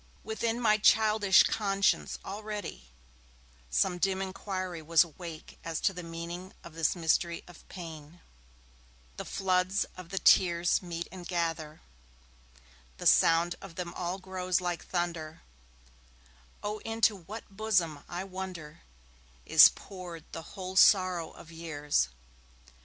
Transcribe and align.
Within 0.23 0.59
my 0.59 0.79
childish 0.79 1.43
conscience, 1.43 2.17
already, 2.25 2.87
some 3.69 3.99
dim 3.99 4.19
inquiry 4.19 4.81
was 4.81 5.03
awake 5.03 5.59
as 5.63 5.79
to 5.81 5.93
the 5.93 6.01
meaning 6.01 6.53
of 6.63 6.73
this 6.73 6.95
mystery 6.95 7.43
of 7.47 7.67
pain 7.69 8.19
The 9.17 9.25
floods 9.25 9.85
of 9.95 10.09
the 10.09 10.17
tears 10.17 10.81
meet 10.81 11.07
and 11.11 11.27
gather; 11.27 11.81
The 12.97 13.05
sound 13.05 13.53
of 13.61 13.75
them 13.75 13.93
all 13.93 14.17
grows 14.17 14.59
like 14.59 14.83
thunder; 14.87 15.43
Oh 16.63 16.79
into 16.79 17.15
what 17.15 17.55
bosom, 17.55 18.03
I 18.09 18.23
wonder, 18.23 18.81
Is 19.45 19.69
poured 19.69 20.23
the 20.31 20.41
whole 20.57 20.75
sorrow 20.75 21.29
of 21.29 21.51
years? 21.51 22.09